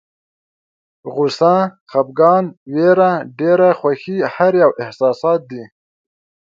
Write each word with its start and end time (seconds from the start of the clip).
غوسه، 1.13 1.53
خپګان، 1.91 2.43
ویره، 2.73 3.11
ډېره 3.39 3.69
خوښي 3.79 4.17
هر 4.33 4.53
یو 4.63 4.71
احساسات 4.81 5.41
دي. 5.51 5.63